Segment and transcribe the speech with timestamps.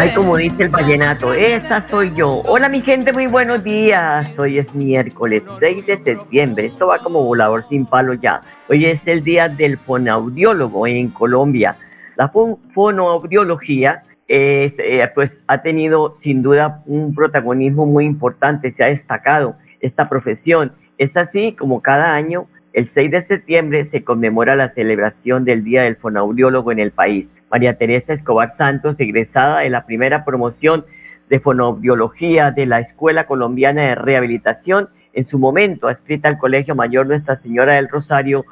[0.00, 2.40] Ay, como dice el vallenato, esa soy yo.
[2.46, 4.30] Hola mi gente, muy buenos días.
[4.38, 6.66] Hoy es miércoles 6 de septiembre.
[6.66, 8.42] Esto va como volador sin palo ya.
[8.68, 11.74] Hoy es el día del fonaudiólogo en Colombia.
[12.14, 18.86] La fonoaudiología es, eh, pues, ha tenido sin duda un protagonismo muy importante, se ha
[18.86, 20.70] destacado esta profesión.
[20.96, 25.82] Es así como cada año, el 6 de septiembre, se conmemora la celebración del Día
[25.82, 27.26] del Fonaudiólogo en el país.
[27.50, 30.84] María Teresa Escobar Santos, egresada de la primera promoción
[31.28, 37.06] de fonobiología de la Escuela Colombiana de Rehabilitación, en su momento adscrita al Colegio Mayor
[37.06, 38.44] Nuestra Señora del Rosario,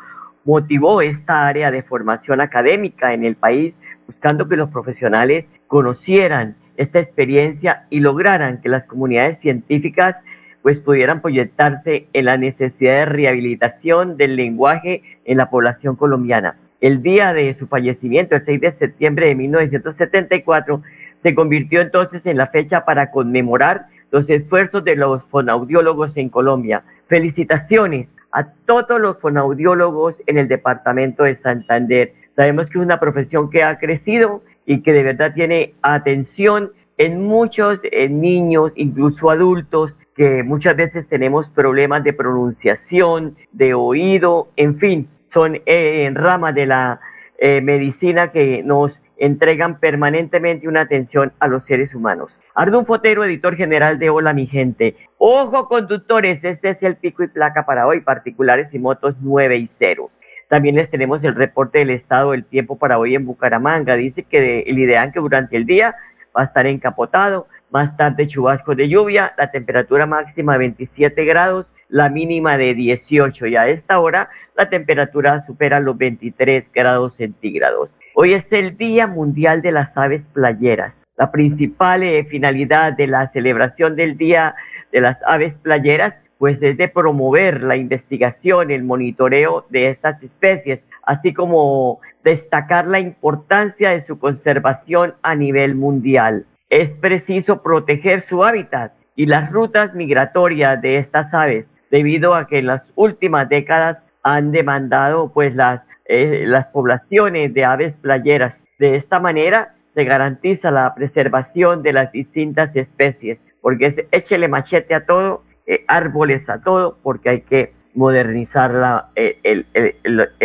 [0.45, 3.75] motivó esta área de formación académica en el país,
[4.07, 10.17] buscando que los profesionales conocieran esta experiencia y lograran que las comunidades científicas
[10.63, 17.03] pues pudieran proyectarse en la necesidad de rehabilitación del lenguaje en la población colombiana el
[17.03, 20.83] día de su fallecimiento, el 6 de septiembre de 1974,
[21.23, 26.83] se convirtió entonces en la fecha para conmemorar los esfuerzos de los fonaudiólogos en Colombia.
[27.09, 32.13] Felicitaciones a todos los fonaudiólogos en el departamento de Santander.
[32.35, 37.25] Sabemos que es una profesión que ha crecido y que de verdad tiene atención en
[37.25, 45.09] muchos niños, incluso adultos, que muchas veces tenemos problemas de pronunciación, de oído, en fin,
[45.33, 47.01] son eh, ramas de la
[47.39, 52.31] eh, medicina que nos entregan permanentemente una atención a los seres humanos.
[52.55, 54.97] Ardun Fotero, editor general de Hola mi gente.
[55.19, 59.71] Ojo conductores, este es el pico y placa para hoy, particulares y motos 9 y
[59.79, 60.11] 0.
[60.49, 63.97] También les tenemos el reporte del estado del tiempo para hoy en Bucaramanga.
[63.97, 65.97] Dice que el ideal que durante el día
[66.37, 72.09] va a estar encapotado, más tarde chubascos de lluvia, la temperatura máxima 27 grados, la
[72.09, 77.91] mínima de 18 y a esta hora la temperatura supera los 23 grados centígrados.
[78.15, 80.95] Hoy es el Día Mundial de las Aves Playeras.
[81.17, 84.55] La principal eh, finalidad de la celebración del Día
[84.93, 90.81] de las Aves Playeras pues es de promover la investigación, el monitoreo de estas especies,
[91.03, 96.45] así como destacar la importancia de su conservación a nivel mundial.
[96.69, 102.59] Es preciso proteger su hábitat y las rutas migratorias de estas aves, debido a que
[102.59, 108.55] en las últimas décadas han demandado pues las, eh, las poblaciones de aves playeras.
[108.79, 114.95] De esta manera se garantiza la preservación de las distintas especies, porque es échele machete
[114.95, 119.65] a todo, eh, árboles a todo, porque hay que modernizar la, eh, el,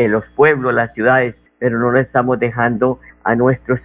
[0.09, 3.81] los pueblos, las ciudades, pero no le estamos dejando a nuestros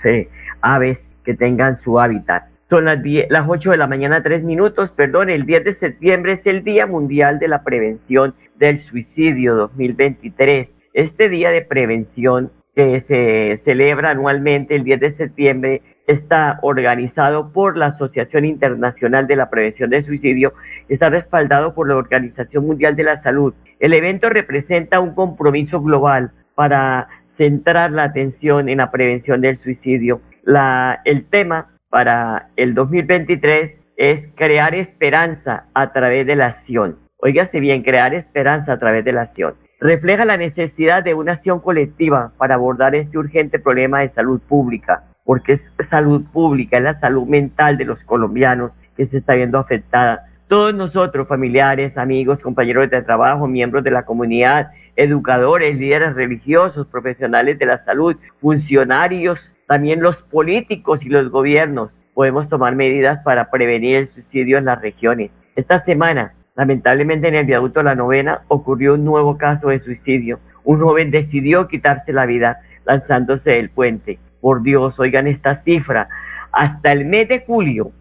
[0.61, 2.45] aves que tengan su hábitat.
[2.69, 6.33] Son las, 10, las 8 de la mañana, 3 minutos, perdón, el 10 de septiembre
[6.33, 10.69] es el Día Mundial de la Prevención del Suicidio 2023.
[10.93, 17.77] Este día de prevención que se celebra anualmente el 10 de septiembre está organizado por
[17.77, 20.53] la Asociación Internacional de la Prevención del Suicidio,
[20.89, 23.55] está respaldado por la Organización Mundial de la Salud.
[23.79, 27.07] El evento representa un compromiso global para
[27.37, 30.21] centrar la atención en la prevención del suicidio.
[30.43, 36.99] La, el tema para el 2023 es crear esperanza a través de la acción.
[37.17, 39.55] Óigase bien, crear esperanza a través de la acción.
[39.81, 45.05] Refleja la necesidad de una acción colectiva para abordar este urgente problema de salud pública,
[45.25, 49.59] porque es salud pública, es la salud mental de los colombianos que se está viendo
[49.59, 50.21] afectada.
[50.49, 57.59] Todos nosotros, familiares, amigos, compañeros de trabajo, miembros de la comunidad, educadores, líderes religiosos, profesionales
[57.59, 63.97] de la salud, funcionarios, también los políticos y los gobiernos, podemos tomar medidas para prevenir
[63.97, 65.31] el suicidio en las regiones.
[65.55, 70.41] Esta semana Lamentablemente en el viaducto La Novena ocurrió un nuevo caso de suicidio.
[70.65, 74.19] Un joven decidió quitarse la vida lanzándose del puente.
[74.41, 76.09] Por Dios, oigan esta cifra.
[76.53, 77.93] Hasta el mes de julio,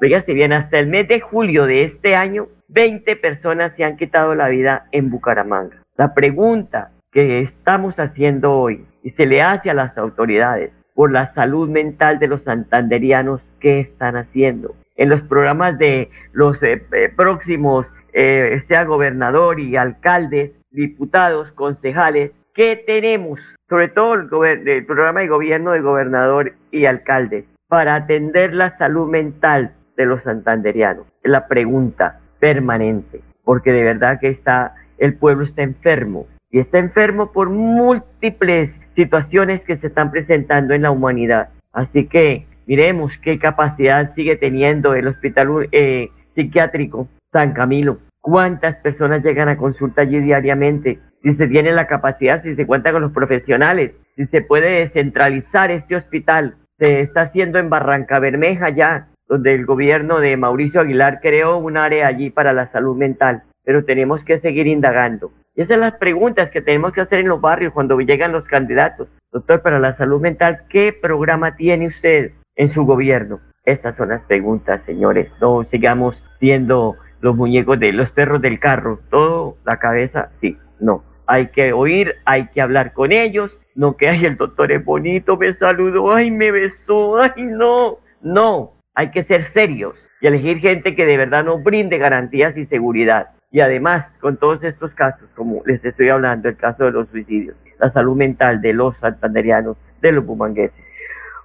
[0.00, 4.34] fíjense bien, hasta el mes de julio de este año, 20 personas se han quitado
[4.34, 5.76] la vida en Bucaramanga.
[5.96, 11.32] La pregunta que estamos haciendo hoy y se le hace a las autoridades por la
[11.32, 14.74] salud mental de los santanderianos, ¿qué están haciendo?
[14.96, 22.32] En los programas de los eh, eh, próximos, eh, sea gobernador y alcaldes, diputados, concejales,
[22.54, 23.40] ¿qué tenemos?
[23.68, 24.14] Sobre todo
[24.44, 30.04] el, el programa de gobierno de gobernador y alcaldes para atender la salud mental de
[30.04, 31.06] los santanderianos.
[31.22, 36.78] Es la pregunta permanente, porque de verdad que está, el pueblo está enfermo y está
[36.78, 41.48] enfermo por múltiples situaciones que se están presentando en la humanidad.
[41.72, 47.98] Así que miremos qué capacidad sigue teniendo el hospital eh, psiquiátrico San Camilo.
[48.20, 51.00] ¿Cuántas personas llegan a consulta allí diariamente?
[51.22, 55.70] Si se tiene la capacidad, si se cuenta con los profesionales, si se puede descentralizar
[55.70, 56.56] este hospital.
[56.78, 61.76] Se está haciendo en Barranca Bermeja ya, donde el gobierno de Mauricio Aguilar creó un
[61.78, 63.42] área allí para la salud mental.
[63.64, 65.32] Pero tenemos que seguir indagando.
[65.54, 68.44] Y esas son las preguntas que tenemos que hacer en los barrios cuando llegan los
[68.44, 69.08] candidatos.
[69.32, 73.40] Doctor, para la salud mental, ¿qué programa tiene usted en su gobierno?
[73.64, 75.32] Esas son las preguntas, señores.
[75.40, 79.00] No sigamos siendo los muñecos de los perros del carro.
[79.10, 81.04] Todo la cabeza, sí, no.
[81.26, 83.56] Hay que oír, hay que hablar con ellos.
[83.74, 87.98] No que, ay, el doctor es bonito, me saludó, ay, me besó, ay, no.
[88.20, 92.66] No, hay que ser serios y elegir gente que de verdad nos brinde garantías y
[92.66, 93.30] seguridad.
[93.52, 97.54] Y además, con todos estos casos, como les estoy hablando, el caso de los suicidios,
[97.78, 100.82] la salud mental de los santanderianos, de los bumangueses.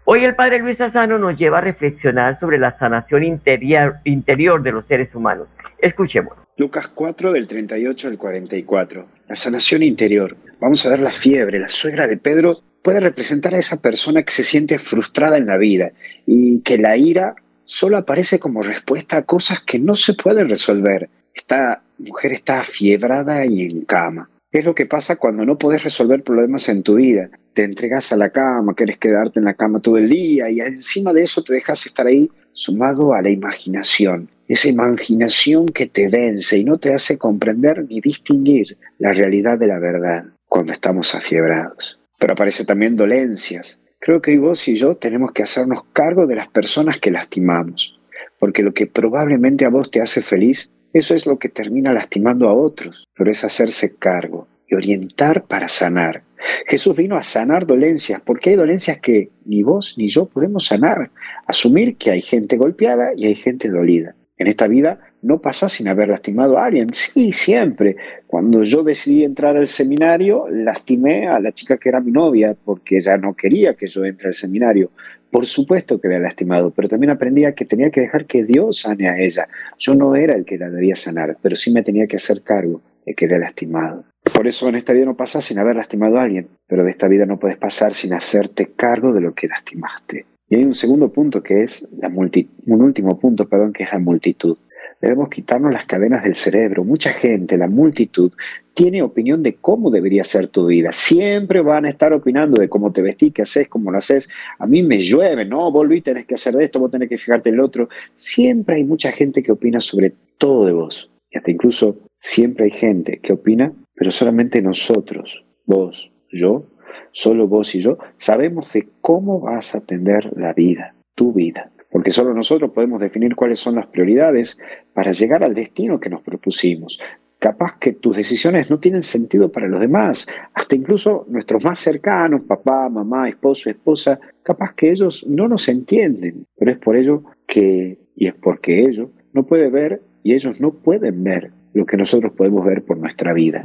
[0.06, 4.72] Hoy el padre Luis Asano nos lleva a reflexionar sobre la sanación interior, interior de
[4.72, 5.50] los seres humanos.
[5.80, 6.34] Escuchemos.
[6.56, 9.06] Lucas 4 del 38 al 44.
[9.28, 10.38] La sanación interior.
[10.62, 11.60] Vamos a ver la fiebre.
[11.60, 15.58] La suegra de Pedro puede representar a esa persona que se siente frustrada en la
[15.58, 15.92] vida
[16.26, 21.10] y que la ira solo aparece como respuesta a cosas que no se pueden resolver.
[21.38, 24.28] Esta mujer está afiebrada y en cama.
[24.52, 27.30] ¿Qué es lo que pasa cuando no puedes resolver problemas en tu vida?
[27.54, 31.14] Te entregas a la cama, quieres quedarte en la cama todo el día y encima
[31.14, 34.30] de eso te dejas estar ahí sumado a la imaginación.
[34.48, 39.68] Esa imaginación que te vence y no te hace comprender ni distinguir la realidad de
[39.68, 42.00] la verdad cuando estamos afiebrados.
[42.18, 43.80] Pero aparece también dolencias.
[44.00, 48.00] Creo que vos y yo tenemos que hacernos cargo de las personas que lastimamos,
[48.40, 52.48] porque lo que probablemente a vos te hace feliz eso es lo que termina lastimando
[52.48, 56.24] a otros, pero es hacerse cargo y orientar para sanar.
[56.68, 61.10] Jesús vino a sanar dolencias, porque hay dolencias que ni vos ni yo podemos sanar.
[61.46, 64.16] Asumir que hay gente golpeada y hay gente dolida.
[64.38, 66.94] En esta vida no pasa sin haber lastimado a alguien.
[66.94, 67.96] Sí, siempre.
[68.28, 73.00] Cuando yo decidí entrar al seminario, lastimé a la chica que era mi novia porque
[73.00, 74.92] ella no quería que yo entre al seminario.
[75.32, 78.82] Por supuesto que le había lastimado, pero también aprendía que tenía que dejar que Dios
[78.82, 79.48] sane a ella.
[79.78, 82.82] Yo no era el que la debía sanar, pero sí me tenía que hacer cargo
[83.06, 84.06] de que era lastimado.
[84.34, 87.08] Por eso en esta vida no pasa sin haber lastimado a alguien, pero de esta
[87.08, 90.26] vida no puedes pasar sin hacerte cargo de lo que lastimaste.
[90.50, 93.92] Y hay un segundo punto que es la multitud, un último punto, perdón, que es
[93.92, 94.58] la multitud.
[95.02, 96.84] Debemos quitarnos las cadenas del cerebro.
[96.84, 98.34] Mucha gente, la multitud,
[98.74, 100.92] tiene opinión de cómo debería ser tu vida.
[100.92, 104.28] Siempre van a estar opinando de cómo te vestís, qué haces, cómo lo haces.
[104.58, 107.50] A mí me llueve, no, volví, tenés que hacer de esto, vos tenés que fijarte
[107.50, 107.90] en el otro.
[108.14, 111.10] Siempre hay mucha gente que opina sobre todo de vos.
[111.30, 116.66] Y hasta incluso siempre hay gente que opina, pero solamente nosotros, vos, yo,
[117.12, 122.12] solo vos y yo, sabemos de cómo vas a atender la vida, tu vida porque
[122.12, 124.58] solo nosotros podemos definir cuáles son las prioridades
[124.94, 127.00] para llegar al destino que nos propusimos.
[127.40, 132.44] Capaz que tus decisiones no tienen sentido para los demás, hasta incluso nuestros más cercanos,
[132.46, 138.00] papá, mamá, esposo, esposa, capaz que ellos no nos entienden, pero es por ello que,
[138.16, 142.34] y es porque ellos no pueden ver y ellos no pueden ver lo que nosotros
[142.34, 143.64] podemos ver por nuestra vida.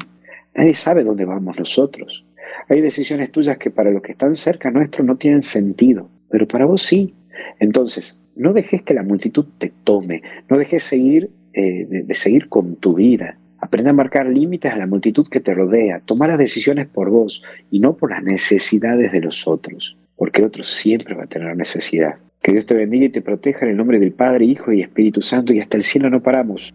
[0.54, 2.26] Nadie sabe dónde vamos nosotros.
[2.68, 6.66] Hay decisiones tuyas que para los que están cerca nuestro no tienen sentido, pero para
[6.66, 7.14] vos sí.
[7.62, 12.75] Entonces, no dejes que la multitud te tome, no dejes seguir, eh, de, seguir con
[12.75, 13.38] tu vida.
[13.61, 17.40] Aprende a marcar límites a la multitud que te rodea, toma las decisiones por vos
[17.71, 21.57] y no por las necesidades de los otros, porque el otro siempre va a tener
[21.57, 22.16] necesidad.
[22.42, 25.23] Que Dios te bendiga y te proteja en el nombre del Padre, Hijo y Espíritu
[25.23, 26.75] Santo y hasta el cielo no paramos.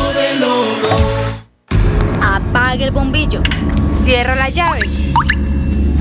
[2.71, 3.43] Apague el bombillo
[4.05, 4.79] Cierra la llave.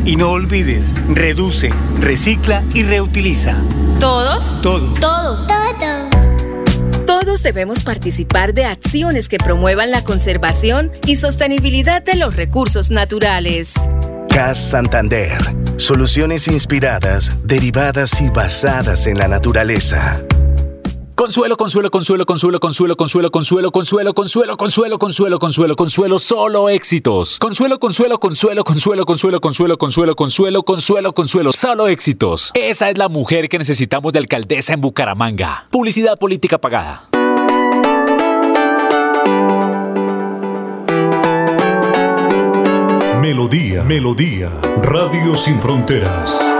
[0.04, 3.56] Y no olvides, reduce, recicla y reutiliza.
[3.98, 4.62] ¿Todos?
[4.62, 5.00] Todos.
[5.00, 5.48] Todos.
[5.48, 7.06] Todos.
[7.06, 13.74] Todos debemos participar de acciones que promuevan la conservación y sostenibilidad de los recursos naturales.
[14.28, 15.38] CAS Santander.
[15.74, 20.22] Soluciones inspiradas, derivadas y basadas en la naturaleza.
[21.20, 27.38] Consuelo, consuelo, consuelo, consuelo, consuelo, consuelo, consuelo, consuelo, consuelo, consuelo, consuelo, consuelo, consuelo, solo éxitos.
[27.38, 32.52] Consuelo, consuelo, consuelo, consuelo, consuelo, consuelo, consuelo, consuelo, consuelo, consuelo, solo éxitos.
[32.54, 35.66] Esa es la mujer que necesitamos de alcaldesa en Bucaramanga.
[35.70, 37.02] Publicidad política pagada.
[43.20, 44.48] Melodía, Melodía,
[44.80, 46.59] Radio Sin Fronteras.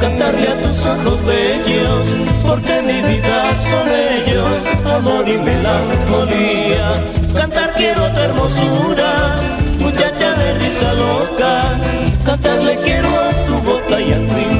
[0.00, 2.08] cantarle a tus ojos bellos,
[2.46, 4.50] porque mi vida son ellos,
[4.86, 7.02] amor y melancolía.
[7.34, 9.36] Cantar quiero tu hermosura,
[9.80, 11.78] muchacha de risa loca,
[12.24, 14.59] cantarle quiero a tu boca y a tu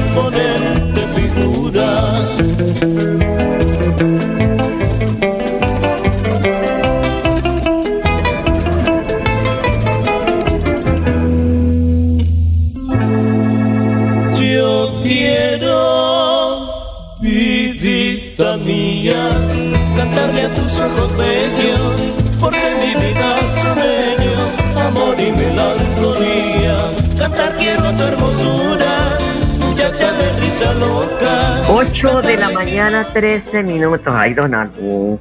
[32.37, 34.13] la mañana, 13 minutos.
[34.15, 34.51] Ay, don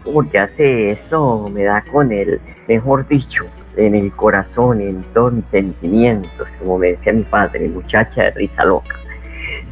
[0.05, 1.51] ¿por qué hace eso?
[1.53, 3.45] Me da con el, mejor dicho,
[3.77, 8.65] en el corazón, en todos mis sentimientos, como me decía mi padre, muchacha de risa
[8.65, 8.97] loca.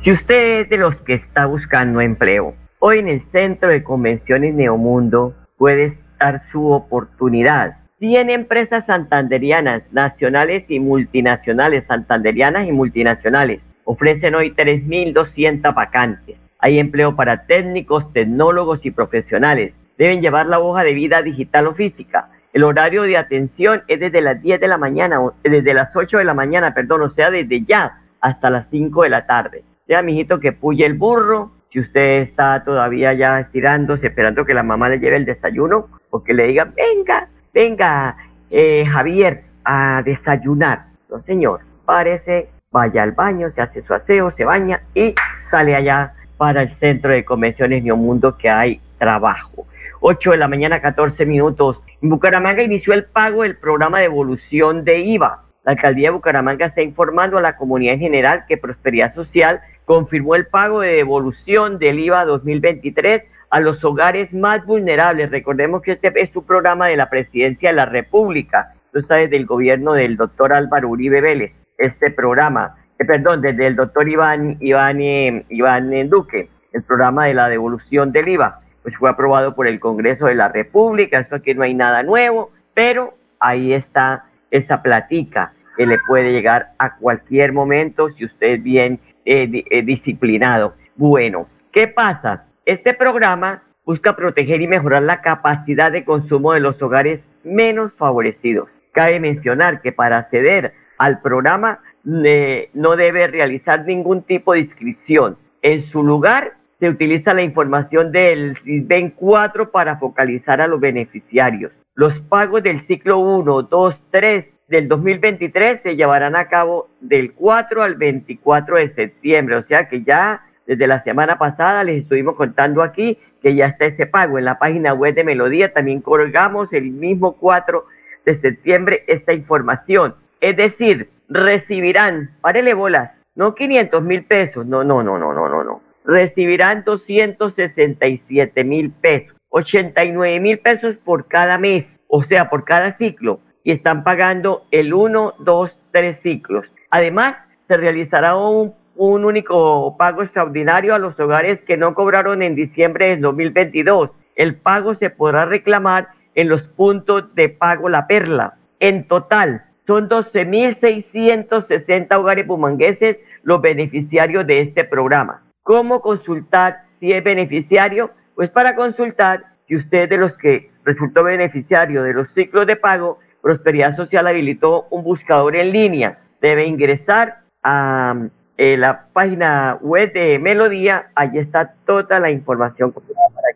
[0.03, 4.55] Si usted es de los que está buscando empleo, hoy en el Centro de Convenciones
[4.55, 7.79] Neomundo puede estar su oportunidad.
[7.99, 13.61] Tiene empresas santanderianas, nacionales y multinacionales, santanderianas y multinacionales.
[13.91, 19.73] Ofrecen hoy 3.200 vacantes hay empleo para técnicos, tecnólogos y profesionales.
[19.97, 22.31] Deben llevar la hoja de vida digital o física.
[22.53, 26.25] El horario de atención es desde las 10 de la mañana, desde las 8 de
[26.25, 29.63] la mañana, perdón, o sea, desde ya hasta las 5 de la tarde.
[29.87, 31.53] Sea, mijito, que puye el burro.
[31.71, 36.25] Si usted está todavía ya estirándose, esperando que la mamá le lleve el desayuno, o
[36.25, 38.17] que le diga, venga, venga,
[38.51, 40.87] eh, Javier, a desayunar.
[41.11, 45.15] No, señor, párese, vaya al baño, se hace su aseo, se baña y
[45.51, 49.67] sale allá para el Centro de Convenciones Neomundo que hay trabajo.
[50.01, 51.83] 8 de la mañana, 14 minutos.
[52.03, 55.45] En Bucaramanga inició el pago del programa de evolución de IVA.
[55.65, 60.35] La alcaldía de Bucaramanga está informando a la comunidad en general que Prosperidad Social confirmó
[60.35, 65.31] el pago de devolución del IVA 2023 a los hogares más vulnerables.
[65.31, 68.75] Recordemos que este es un programa de la Presidencia de la República.
[68.87, 71.53] Esto está desde el gobierno del doctor Álvaro Uribe Vélez.
[71.79, 77.35] Este programa eh, perdón, desde el doctor Iván, Iván, eh, Iván Duque, el programa de
[77.35, 81.55] la devolución del IVA, pues fue aprobado por el Congreso de la República, esto aquí
[81.55, 87.53] no hay nada nuevo, pero ahí está esa platica que le puede llegar a cualquier
[87.53, 89.47] momento si usted es bien eh,
[89.85, 90.75] disciplinado.
[90.97, 92.47] Bueno, ¿qué pasa?
[92.65, 98.69] Este programa busca proteger y mejorar la capacidad de consumo de los hogares menos favorecidos.
[98.93, 105.37] Cabe mencionar que para acceder al programa no debe realizar ningún tipo de inscripción.
[105.63, 111.73] En su lugar, se utiliza la información del SISBEN 4 para focalizar a los beneficiarios.
[111.95, 117.83] Los pagos del ciclo 1, 2, 3 del 2023 se llevarán a cabo del 4
[117.83, 122.83] al 24 de septiembre, o sea que ya desde la semana pasada les estuvimos contando
[122.83, 124.39] aquí que ya está ese pago.
[124.39, 127.85] En la página web de Melodía también colgamos el mismo 4
[128.25, 130.15] de septiembre esta información.
[130.41, 135.65] Es decir, recibirán, párele bolas, no 500 mil pesos, no, no, no, no, no, no,
[135.65, 135.81] no.
[136.05, 143.41] Recibirán 267 mil pesos, 89 mil pesos por cada mes, o sea, por cada ciclo,
[143.63, 146.67] y están pagando el 1, 2, 3 ciclos.
[146.91, 152.55] Además, se realizará un, un único pago extraordinario a los hogares que no cobraron en
[152.55, 154.11] diciembre del 2022.
[154.35, 158.55] El pago se podrá reclamar en los puntos de pago La Perla.
[158.81, 165.45] En total, son 12.660 hogares bumangueses los beneficiarios de este programa.
[165.63, 168.11] ¿Cómo consultar si es beneficiario?
[168.35, 173.19] Pues para consultar, si usted de los que resultó beneficiario de los ciclos de pago,
[173.41, 176.19] Prosperidad Social habilitó un buscador en línea.
[176.43, 178.15] Debe ingresar a
[178.59, 181.07] eh, la página web de Melodía.
[181.15, 183.07] Allí está toda la información para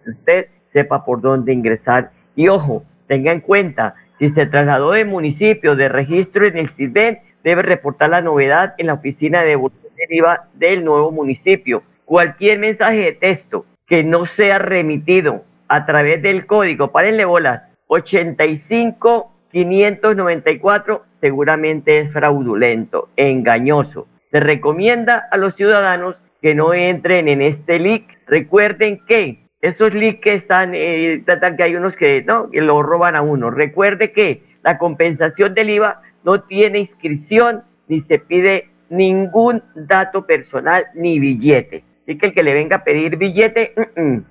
[0.03, 2.11] que usted sepa por dónde ingresar.
[2.35, 7.19] Y ojo, tenga en cuenta, si se trasladó de municipio de registro en el CIDEN,
[7.43, 11.83] debe reportar la novedad en la oficina de devolución deriva del nuevo municipio.
[12.05, 19.33] Cualquier mensaje de texto que no sea remitido a través del código, párenle bolas, 85
[19.51, 24.07] 594 seguramente es fraudulento, engañoso.
[24.31, 28.05] Se recomienda a los ciudadanos que no entren en este leak.
[28.29, 33.23] Recuerden que esos leaks que están, eh, que hay unos que no, lo roban a
[33.23, 33.51] uno.
[33.51, 40.85] Recuerde que la compensación del IVA no tiene inscripción ni se pide ningún dato personal
[40.95, 41.85] ni billete.
[42.03, 43.73] Así que el que le venga a pedir billete,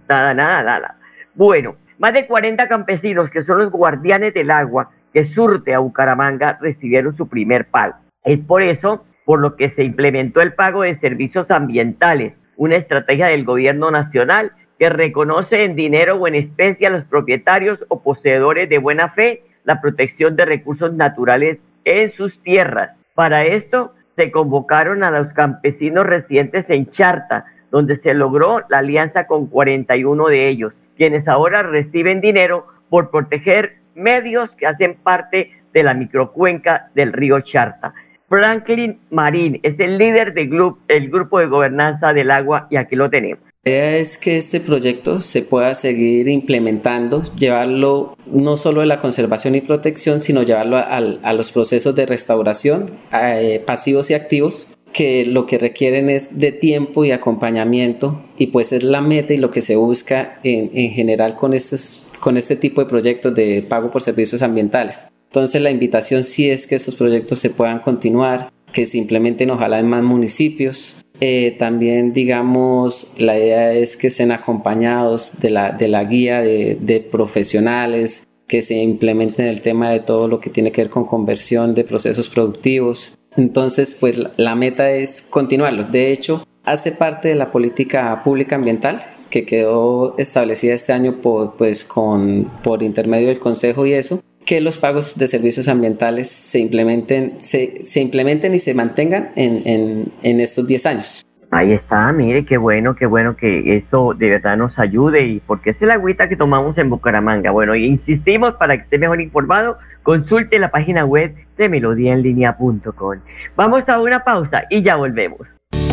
[0.07, 0.95] nada, nada, nada.
[1.33, 6.57] Bueno, más de 40 campesinos que son los guardianes del agua que surte a Bucaramanga
[6.59, 7.95] recibieron su primer pago.
[8.23, 13.27] Es por eso por lo que se implementó el pago de servicios ambientales, una estrategia
[13.27, 18.67] del gobierno nacional que reconoce en dinero o en especie a los propietarios o poseedores
[18.67, 22.89] de buena fe la protección de recursos naturales en sus tierras.
[23.13, 29.27] Para esto se convocaron a los campesinos residentes en Charta, donde se logró la alianza
[29.27, 35.83] con 41 de ellos, quienes ahora reciben dinero por proteger medios que hacen parte de
[35.83, 37.93] la microcuenca del río Charta.
[38.27, 42.95] Franklin Marín es el líder del grupo, el grupo de gobernanza del agua y aquí
[42.95, 43.50] lo tenemos.
[43.63, 49.53] Idea es que este proyecto se pueda seguir implementando, llevarlo no solo de la conservación
[49.53, 55.45] y protección, sino llevarlo a, los procesos de restauración eh, pasivos y activos que lo
[55.45, 59.61] que requieren es de tiempo y acompañamiento y pues es la meta y lo que
[59.61, 64.01] se busca en, en general con, estos, con este tipo de proyectos de pago por
[64.01, 65.05] servicios ambientales.
[65.27, 69.83] Entonces la invitación sí es que estos proyectos se puedan continuar, que se implementen ojalá
[69.83, 76.03] más municipios, eh, también, digamos, la idea es que estén acompañados de la, de la
[76.03, 80.89] guía de, profesionales, que se implementen el tema de todo lo que tiene que ver
[80.89, 83.19] con conversión de procesos productivos.
[83.37, 85.83] Entonces, pues la meta es continuarlo.
[85.83, 91.85] De hecho, hace parte de la política pública ambiental que quedó establecida este año pues,
[91.85, 94.19] con, por intermedio del Consejo y eso,
[94.51, 99.65] que los pagos de servicios ambientales se implementen, se, se implementen y se mantengan en,
[99.65, 101.25] en, en estos 10 años.
[101.51, 105.69] Ahí está, mire, qué bueno, qué bueno que eso de verdad nos ayude y porque
[105.69, 107.51] es el agüita que tomamos en Bucaramanga.
[107.51, 113.19] Bueno, insistimos para que esté mejor informado, consulte la página web de melodiaenlinea.com.
[113.55, 115.47] Vamos a una pausa y ya volvemos.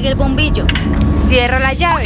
[0.00, 0.66] Apague el bombillo.
[1.28, 2.04] Cierra la llave.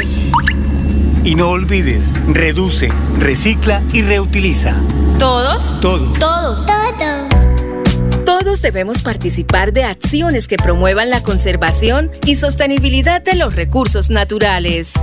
[1.22, 2.88] Y no olvides, reduce,
[3.20, 4.74] recicla y reutiliza.
[5.20, 5.80] ¿Todos?
[5.80, 6.18] Todos.
[6.18, 6.66] Todos.
[6.66, 8.24] Todos.
[8.24, 14.94] Todos debemos participar de acciones que promuevan la conservación y sostenibilidad de los recursos naturales.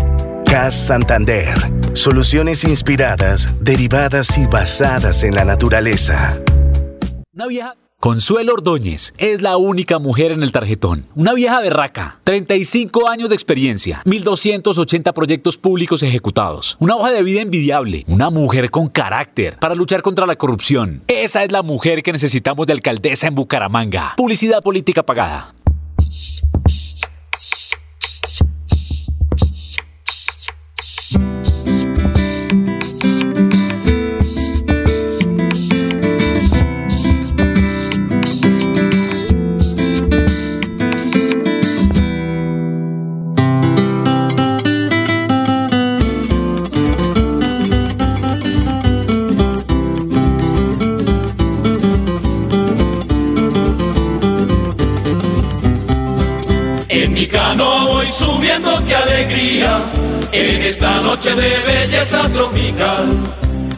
[0.46, 1.56] CAS Santander.
[1.94, 6.38] Soluciones inspiradas, derivadas y basadas en la naturaleza.
[7.48, 11.06] Vieja Consuelo Ordóñez es la única mujer en el tarjetón.
[11.14, 17.42] Una vieja berraca, 35 años de experiencia, 1280 proyectos públicos ejecutados, una hoja de vida
[17.42, 21.04] envidiable, una mujer con carácter para luchar contra la corrupción.
[21.06, 24.16] Esa es la mujer que necesitamos de alcaldesa en Bucaramanga.
[24.18, 25.54] Publicidad política pagada.
[60.72, 63.06] Esta noche de belleza tropical.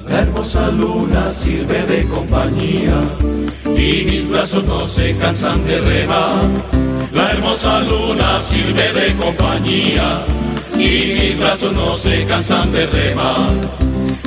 [0.08, 2.98] La hermosa luna sirve de compañía
[3.66, 6.44] y mis brazos no se cansan de remar.
[7.12, 10.24] La hermosa luna sirve de compañía
[10.76, 13.50] y mis brazos no se cansan de remar.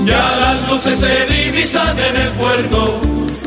[0.04, 3.00] Ya las luces se divisan en el puerto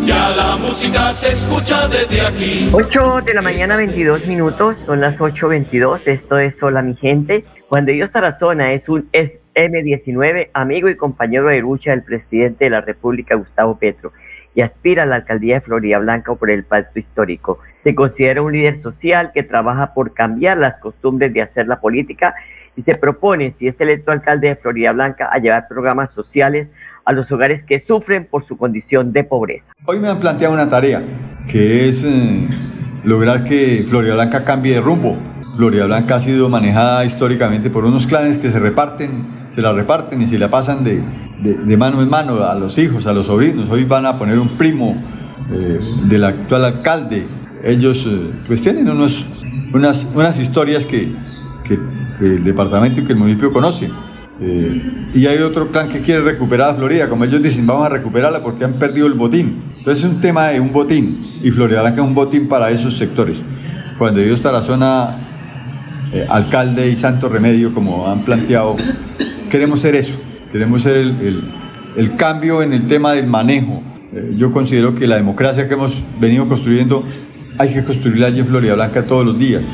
[0.09, 2.67] ya la música se escucha desde aquí.
[2.73, 7.45] 8 de la mañana, 22 minutos, son las 8.22, esto es Hola mi gente.
[7.67, 12.81] Cuando Dios Tarazona es un M19, amigo y compañero de lucha del presidente de la
[12.81, 14.11] República, Gustavo Petro,
[14.55, 17.59] y aspira a la alcaldía de Florida Blanca por el pacto histórico.
[17.83, 22.33] Se considera un líder social que trabaja por cambiar las costumbres de hacer la política
[22.75, 26.67] y se propone, si es electo alcalde de Florida Blanca, a llevar programas sociales
[27.09, 29.65] a los hogares que sufren por su condición de pobreza.
[29.85, 31.01] Hoy me han planteado una tarea,
[31.49, 32.47] que es eh,
[33.03, 35.17] lograr que Florida Blanca cambie de rumbo.
[35.57, 39.09] Florida Blanca ha sido manejada históricamente por unos clanes que se reparten,
[39.49, 41.01] se la reparten y se la pasan de,
[41.41, 43.71] de, mano en mano a los hijos, a los sobrinos.
[43.71, 44.95] Hoy van a poner un primo
[45.51, 47.25] eh, del actual alcalde.
[47.63, 51.11] Ellos eh, pues tienen unas, unas historias que,
[51.63, 51.79] que,
[52.19, 54.08] que el departamento y que el municipio conocen
[54.41, 54.81] eh,
[55.13, 58.41] y hay otro clan que quiere recuperar a Florida, como ellos dicen, vamos a recuperarla
[58.41, 59.63] porque han perdido el botín.
[59.77, 62.97] Entonces es un tema de un botín y Florida Blanca es un botín para esos
[62.97, 63.41] sectores.
[63.97, 65.17] Cuando yo está la zona
[66.13, 68.77] eh, alcalde y santo remedio, como han planteado,
[69.49, 70.13] queremos ser eso,
[70.51, 71.51] queremos ser el,
[71.97, 73.83] el, cambio en el tema del manejo.
[74.13, 77.03] Eh, yo considero que la democracia que hemos venido construyendo
[77.57, 79.65] hay que construirla allí en Florida Blanca todos los días.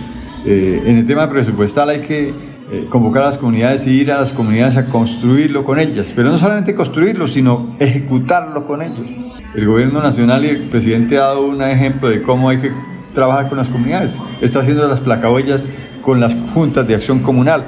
[0.43, 2.33] en el tema presupuestal hay que
[2.71, 6.29] eh, convocar a las comunidades y ir a las comunidades a construirlo con ellas, pero
[6.31, 9.07] no solamente construirlo, sino ejecutarlo con ellos.
[9.53, 12.71] El gobierno nacional y el presidente ha dado un ejemplo de cómo hay que
[13.13, 14.19] trabajar con las comunidades.
[14.41, 15.69] Está haciendo las placahuellas
[16.01, 17.65] con las juntas de acción comunal.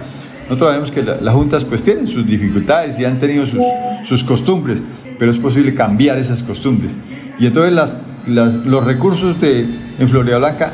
[0.49, 3.61] Nosotros sabemos que las juntas pues tienen sus dificultades y han tenido sus,
[4.03, 4.81] sus costumbres,
[5.19, 6.93] pero es posible cambiar esas costumbres.
[7.37, 9.61] Y entonces las, los recursos de,
[9.99, 10.71] en Florida Blanca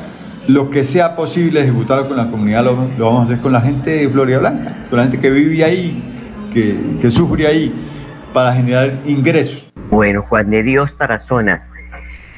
[0.47, 3.91] lo que sea posible ejecutarlo con la comunidad lo, vamos a hacer con la gente
[3.91, 6.01] de Florida Blanca, con la gente que vive ahí,
[6.53, 7.73] que, sufre ahí,
[8.33, 9.71] para generar ingresos.
[9.89, 11.67] Bueno, Juan de Dios Tarazona,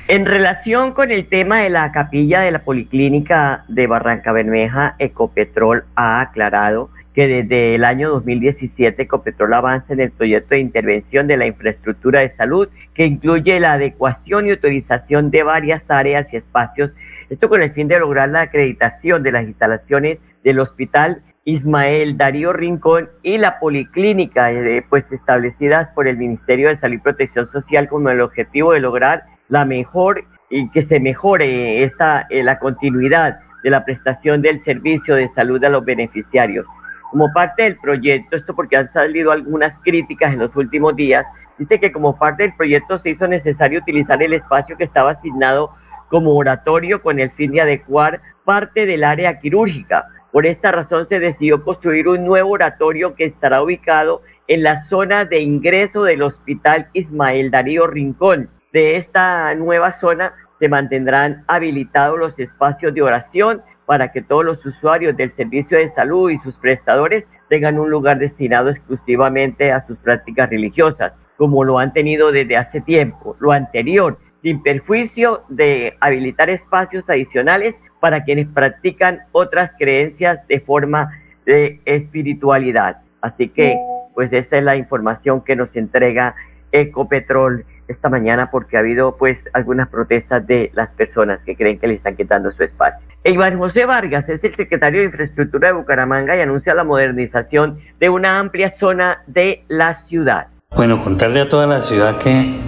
[0.07, 5.85] en relación con el tema de la capilla de la Policlínica de Barranca Bermeja, Ecopetrol
[5.95, 11.37] ha aclarado que desde el año 2017 Ecopetrol avanza en el proyecto de intervención de
[11.37, 16.91] la infraestructura de salud que incluye la adecuación y utilización de varias áreas y espacios
[17.29, 22.53] esto con el fin de lograr la acreditación de las instalaciones del Hospital Ismael Darío
[22.53, 27.87] Rincón y la policlínica eh, pues establecidas por el Ministerio de Salud y Protección Social
[27.87, 33.39] con el objetivo de lograr la mejor y que se mejore esta eh, la continuidad
[33.63, 36.65] de la prestación del servicio de salud a los beneficiarios.
[37.11, 41.25] Como parte del proyecto, esto porque han salido algunas críticas en los últimos días,
[41.59, 45.71] dice que como parte del proyecto se hizo necesario utilizar el espacio que estaba asignado
[46.09, 50.05] como oratorio con el fin de adecuar parte del área quirúrgica.
[50.31, 55.25] Por esta razón se decidió construir un nuevo oratorio que estará ubicado en la zona
[55.25, 58.49] de ingreso del Hospital Ismael Darío Rincón.
[58.73, 64.65] De esta nueva zona se mantendrán habilitados los espacios de oración para que todos los
[64.65, 69.97] usuarios del servicio de salud y sus prestadores tengan un lugar destinado exclusivamente a sus
[69.99, 73.35] prácticas religiosas, como lo han tenido desde hace tiempo.
[73.39, 81.19] Lo anterior sin perjuicio de habilitar espacios adicionales para quienes practican otras creencias de forma
[81.47, 82.97] de espiritualidad.
[83.21, 83.75] Así que,
[84.13, 86.35] pues esta es la información que nos entrega
[86.71, 91.87] Ecopetrol esta mañana porque ha habido pues algunas protestas de las personas que creen que
[91.87, 93.03] le están quitando su espacio.
[93.23, 98.09] Iván José Vargas es el secretario de Infraestructura de Bucaramanga y anuncia la modernización de
[98.11, 100.49] una amplia zona de la ciudad.
[100.75, 102.59] Bueno, contarle a toda la ciudad que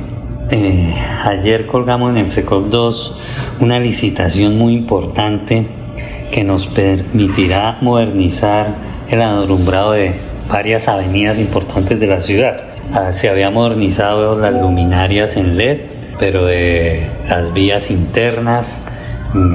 [0.51, 0.93] eh,
[1.25, 3.15] ayer colgamos en el SECOP 2
[3.59, 5.65] una licitación muy importante
[6.31, 8.75] que nos permitirá modernizar
[9.09, 10.13] el alumbrado de
[10.49, 12.63] varias avenidas importantes de la ciudad.
[12.93, 15.79] Ah, se había modernizado las luminarias en LED,
[16.19, 16.47] pero
[17.27, 18.83] las vías internas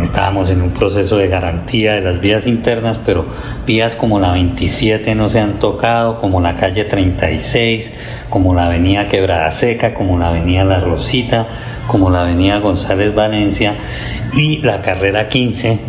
[0.01, 3.25] Estábamos en un proceso de garantía de las vías internas, pero
[3.67, 7.93] vías como la 27 no se han tocado, como la calle 36,
[8.29, 11.47] como la avenida Quebrada Seca, como la avenida La Rosita,
[11.87, 13.75] como la avenida González Valencia
[14.35, 15.81] y la carrera 15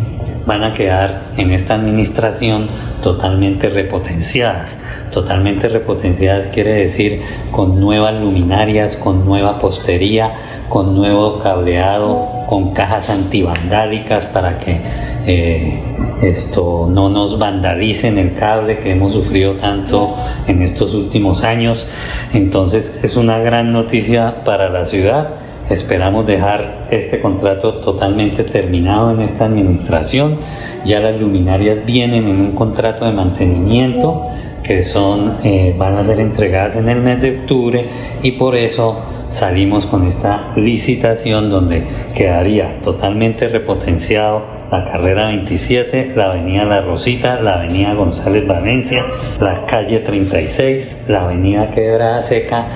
[0.46, 2.68] van a quedar en esta administración
[3.02, 4.78] totalmente repotenciadas.
[5.10, 7.20] Totalmente repotenciadas quiere decir
[7.50, 10.32] con nuevas luminarias, con nueva postería,
[10.68, 14.80] con nuevo cableado con cajas antivandálicas para que
[15.26, 15.82] eh,
[16.22, 21.88] esto no nos vandalicen el cable que hemos sufrido tanto en estos últimos años.
[22.32, 25.40] Entonces es una gran noticia para la ciudad.
[25.68, 30.36] Esperamos dejar este contrato totalmente terminado en esta administración.
[30.84, 34.28] Ya las luminarias vienen en un contrato de mantenimiento
[34.62, 37.86] que son, eh, van a ser entregadas en el mes de octubre
[38.22, 38.98] y por eso
[39.34, 47.40] salimos con esta licitación donde quedaría totalmente repotenciado la carrera 27, la avenida La Rosita,
[47.40, 49.04] la avenida González Valencia,
[49.40, 52.66] la calle 36, la avenida Quebrada Seca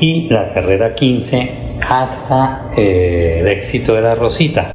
[0.00, 4.72] y la carrera 15 hasta eh, el éxito de La Rosita.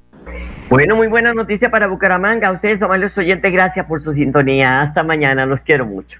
[0.70, 2.52] Bueno, muy buena noticia para Bucaramanga.
[2.52, 4.82] Ustedes, amables oyentes, gracias por su sintonía.
[4.82, 6.20] Hasta mañana, los quiero mucho.